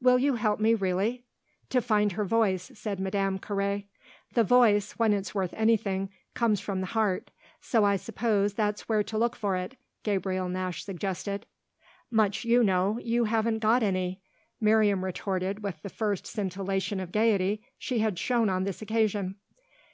[0.00, 1.24] "Will you help me really?"
[1.70, 3.86] "To find her voice," said Madame Carré.
[4.32, 9.02] "The voice, when it's worth anything, comes from the heart; so I suppose that's where
[9.02, 11.46] to look for it," Gabriel Nash suggested.
[12.12, 14.22] "Much you know; you haven't got any!"
[14.60, 19.34] Miriam retorted with the first scintillation of gaiety she had shown on this occasion.